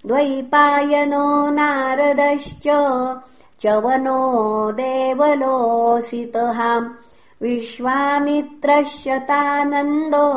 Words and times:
द्वैपायनो 0.06 1.50
नारदश्च 1.50 2.66
च्यवनो 3.60 4.20
देवलोऽसितः 4.72 6.60
विश्वामित्रश्यतानन्दो 7.42 10.28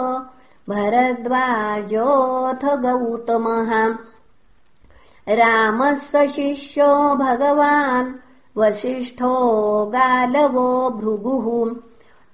भरद्वाजोऽथ 0.70 2.66
गौतमः 2.83 3.72
रामः 5.30 5.95
स 5.95 6.16
शिष्यो 6.16 7.16
भगवान् 7.16 8.14
वसिष्ठो 8.58 9.36
गालवो 9.86 10.89
भृगुः। 10.89 11.75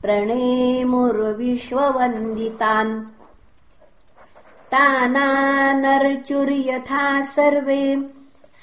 प्रणेमुर्विश्ववन्दितान्। 0.01 3.01
तानानर्चुर्यथा 4.71 7.23
सर्वे 7.23 8.11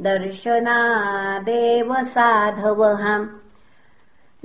दर्शनादेव 0.01 2.05
साधवः 2.05 3.27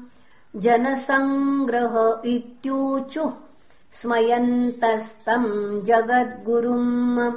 जनसङ्ग्रह 0.56 2.20
इत्यूचुः 2.24 3.32
स्मयन्तस्तम् 3.92 5.84
जगद्गुरुम् 5.84 7.32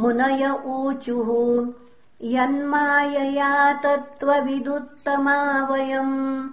मुनय 0.00 0.62
ऊचुः। 0.66 1.72
यन्मायया 2.22 3.72
तत्त्वविदुत्तमा 3.72 5.68
वयम् 5.70 6.48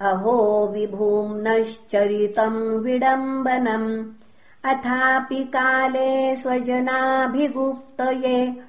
अहो 0.00 0.70
विभूम्नश्चरितम् 0.72 2.78
विडम्बनम्। 2.78 4.06
अथापि 4.64 5.44
काले 5.44 6.36
स्वजनाभिगुप्तये। 6.36 8.60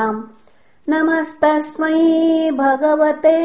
नमस्तस्मै 0.89 2.51
भगवते 2.51 3.39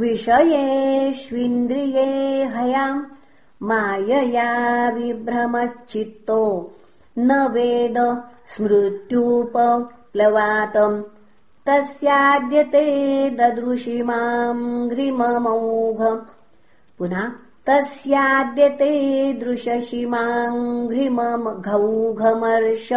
विषयेष्विन्द्रिये 0.00 2.04
हयाम् 2.54 3.00
मायया 3.68 4.50
विभ्रमच्चित्तो 4.96 6.42
न 7.18 7.30
वेद 7.54 7.98
स्मृत्युपप्लवातम् 8.54 11.02
तस्याद्यते 11.66 12.84
ददृशि 13.40 13.96
माम् 14.10 14.62
घ्रिममौघ 14.88 16.00
पुनः 16.98 17.26
तस्याद्यते 17.66 18.92
दृशसि 19.42 20.02
माम् 20.14 20.62
घ्रिमघौघमर्ष 20.88 22.88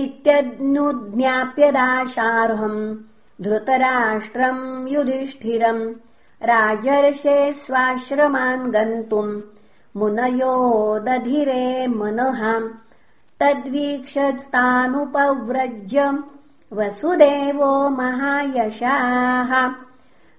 इत्यज्ञुज्ञाप्यदाशार्हम् 0.00 2.80
धृतराष्ट्रम् 3.44 4.62
युधिष्ठिरम् 4.92 5.82
राजर्षे 6.50 7.38
स्वाश्रमान् 7.62 8.70
गन्तुम् 8.72 9.32
मुनयो 10.00 10.54
दधिरे 11.06 11.64
मनः 11.98 12.40
तद्वीक्षतानुपव्रज्य 13.40 15.98
वसुदेवो 16.78 17.72
महायशाः 17.98 19.52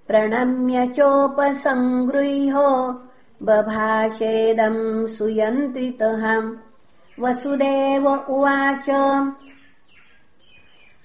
प्रणम्य 0.08 0.78
चोपसङ्गृह्यो 0.96 2.68
बभाषेदम् 3.44 5.08
सुयन्त्रितः। 5.08 6.24
वसुदेव 7.20 8.08
उवाच 8.36 8.90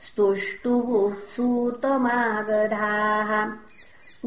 स्तुष्टुः 0.06 0.88
सूतमागधाः 1.34 3.30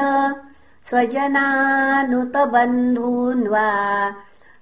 स्वजनानुतबन्धून्वा 0.89 3.69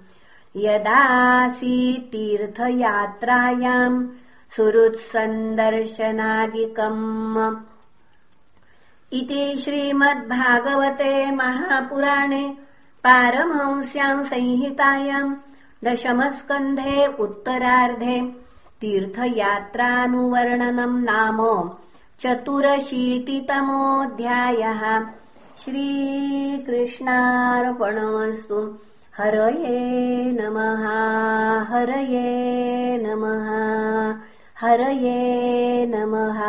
तीर्थयात्रायाम् 2.11 4.07
सुहृत्सन्दर्शनादिकम्। 4.55 7.55
इति 9.13 9.57
श्रीमद्भागवते 9.57 11.31
महापुराणे 11.31 12.57
पारमहंस्याम् 13.03 14.25
संहितायाम् 14.25 15.35
दशमस्कन्धे 15.85 17.13
उत्तरार्धे 17.19 18.33
तीर्थयात्रानुवर्णनम् 18.81 21.03
नाम 21.03 21.69
चतुरशीतितमोऽध्यायः 22.19 24.83
श्रीकृष्णार्पणमस्तु। 25.63 28.59
हरये 29.17 30.31
नमः 30.31 30.83
हरये 31.71 32.97
नमः 32.97 33.49
हरये 34.61 35.85
नमः 35.85 36.39